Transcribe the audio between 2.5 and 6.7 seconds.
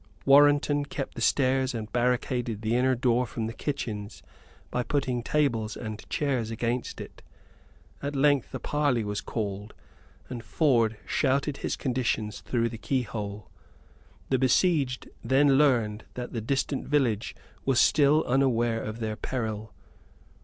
the inner door from the kitchens by putting tables and chairs